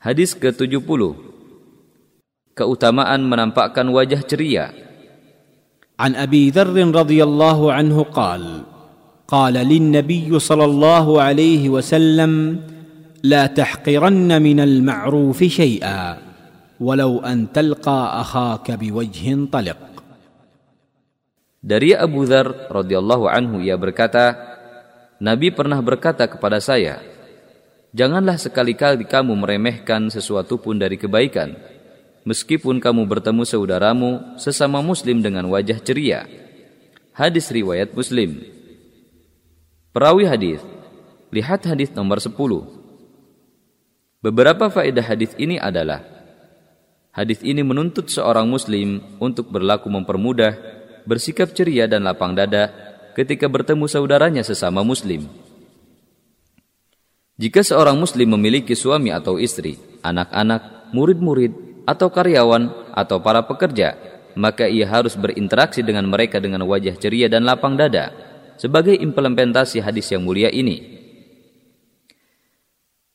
[0.00, 1.12] Hadis ke-70
[2.56, 4.72] Keutamaan menampakkan wajah ceria
[6.00, 8.64] عن ابي ذر رضي الله عنه قال
[9.28, 12.32] قال للنبي صلى الله عليه وسلم
[13.20, 16.18] لا تحقرن من المعروف شيئا
[16.80, 19.80] ولو ان تلقى اخاك بوجه طلق
[21.60, 24.32] Dari Abu Dhar radhiyallahu anhu ia berkata,
[25.20, 27.04] Nabi pernah berkata kepada saya,
[27.90, 31.58] Janganlah sekali-kali kamu meremehkan sesuatu pun dari kebaikan,
[32.22, 36.30] meskipun kamu bertemu saudaramu sesama muslim dengan wajah ceria.
[37.10, 38.46] Hadis riwayat Muslim.
[39.90, 40.62] Perawi hadis,
[41.34, 42.30] lihat hadis nomor 10.
[44.22, 46.20] Beberapa faedah hadis ini adalah
[47.10, 50.54] Hadis ini menuntut seorang muslim untuk berlaku mempermudah,
[51.10, 52.70] bersikap ceria dan lapang dada
[53.18, 55.26] ketika bertemu saudaranya sesama muslim.
[57.40, 63.96] Jika seorang muslim memiliki suami atau istri, anak-anak, murid-murid, atau karyawan, atau para pekerja,
[64.36, 68.12] maka ia harus berinteraksi dengan mereka dengan wajah ceria dan lapang dada
[68.60, 71.00] sebagai implementasi hadis yang mulia ini.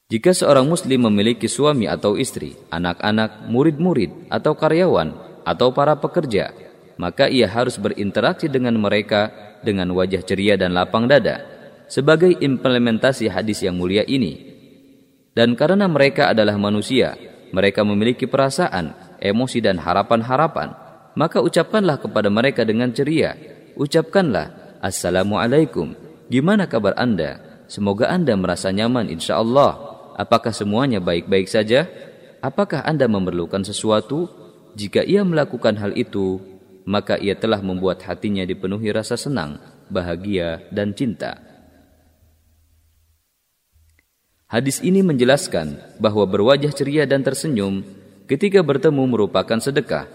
[0.09, 5.13] Jika seorang muslim memiliki suami atau istri, anak-anak, murid-murid, atau karyawan,
[5.45, 6.49] atau para pekerja,
[6.97, 9.29] maka ia harus berinteraksi dengan mereka
[9.61, 11.54] dengan wajah ceria dan lapang dada
[11.87, 14.53] sebagai implementasi hadis yang mulia ini.
[15.35, 17.19] Dan karena mereka adalah manusia,
[17.51, 20.71] mereka memiliki perasaan, emosi dan harapan-harapan,
[21.19, 23.35] maka ucapkanlah kepada mereka dengan ceria.
[23.75, 25.95] Ucapkanlah, Assalamualaikum,
[26.31, 27.41] gimana kabar Anda?
[27.65, 29.75] Semoga Anda merasa nyaman insya Allah.
[30.15, 31.89] Apakah semuanya baik-baik saja?
[32.39, 34.29] Apakah Anda memerlukan sesuatu?
[34.77, 36.39] Jika ia melakukan hal itu,
[36.85, 39.57] maka ia telah membuat hatinya dipenuhi rasa senang,
[39.89, 41.41] bahagia, dan cinta.
[44.55, 47.83] Hadis ini menjelaskan bahwa berwajah ceria dan tersenyum
[48.23, 50.07] ketika bertemu merupakan sedekah.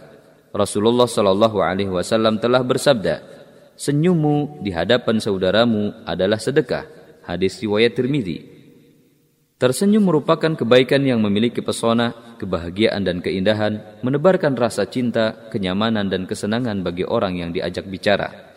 [0.56, 3.20] Rasulullah Shallallahu Alaihi Wasallam telah bersabda,
[3.76, 6.88] "Senyummu di hadapan saudaramu adalah sedekah."
[7.28, 8.40] Hadis riwayat Tirmidzi.
[9.60, 16.80] Tersenyum merupakan kebaikan yang memiliki pesona, kebahagiaan dan keindahan, menebarkan rasa cinta, kenyamanan dan kesenangan
[16.80, 18.49] bagi orang yang diajak bicara.